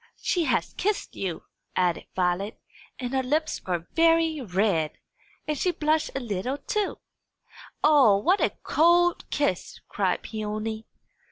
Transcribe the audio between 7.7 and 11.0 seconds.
"O, what a cold kiss!" cried Peony.